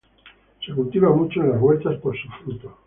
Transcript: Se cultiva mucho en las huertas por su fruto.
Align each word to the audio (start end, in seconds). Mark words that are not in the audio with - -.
Se 0.65 0.73
cultiva 0.73 1.15
mucho 1.15 1.41
en 1.41 1.51
las 1.51 1.61
huertas 1.61 1.95
por 1.99 2.17
su 2.17 2.27
fruto. 2.43 2.75